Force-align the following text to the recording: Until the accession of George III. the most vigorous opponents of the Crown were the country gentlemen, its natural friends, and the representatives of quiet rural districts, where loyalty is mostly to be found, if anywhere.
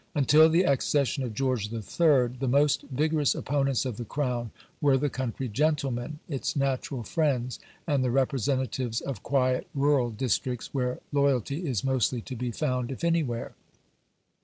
Until 0.15 0.49
the 0.49 0.63
accession 0.63 1.21
of 1.23 1.35
George 1.35 1.71
III. 1.71 1.77
the 2.39 2.47
most 2.49 2.81
vigorous 2.89 3.35
opponents 3.35 3.85
of 3.85 3.97
the 3.97 4.03
Crown 4.03 4.49
were 4.81 4.97
the 4.97 5.11
country 5.11 5.47
gentlemen, 5.47 6.17
its 6.27 6.55
natural 6.55 7.03
friends, 7.03 7.59
and 7.85 8.03
the 8.03 8.09
representatives 8.09 8.99
of 8.99 9.21
quiet 9.21 9.67
rural 9.75 10.09
districts, 10.09 10.73
where 10.73 10.99
loyalty 11.11 11.67
is 11.67 11.83
mostly 11.83 12.19
to 12.19 12.35
be 12.35 12.49
found, 12.49 12.91
if 12.91 13.03
anywhere. 13.03 13.51